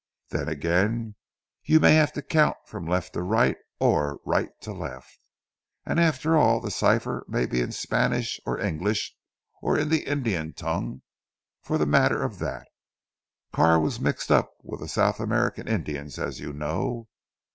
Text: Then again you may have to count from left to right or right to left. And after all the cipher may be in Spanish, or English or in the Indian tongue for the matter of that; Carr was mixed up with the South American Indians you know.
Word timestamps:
Then 0.29 0.49
again 0.49 1.13
you 1.63 1.79
may 1.79 1.93
have 1.93 2.11
to 2.13 2.23
count 2.23 2.57
from 2.65 2.87
left 2.87 3.13
to 3.13 3.21
right 3.21 3.57
or 3.79 4.19
right 4.25 4.49
to 4.61 4.73
left. 4.73 5.19
And 5.85 5.99
after 5.99 6.35
all 6.35 6.59
the 6.59 6.71
cipher 6.71 7.23
may 7.27 7.45
be 7.45 7.61
in 7.61 7.71
Spanish, 7.71 8.39
or 8.43 8.59
English 8.59 9.15
or 9.61 9.77
in 9.77 9.89
the 9.89 10.05
Indian 10.07 10.53
tongue 10.53 11.03
for 11.61 11.77
the 11.77 11.85
matter 11.85 12.23
of 12.23 12.39
that; 12.39 12.67
Carr 13.53 13.79
was 13.79 13.99
mixed 14.01 14.31
up 14.31 14.53
with 14.63 14.79
the 14.79 14.87
South 14.87 15.19
American 15.19 15.67
Indians 15.67 16.17
you 16.17 16.51
know. 16.51 17.07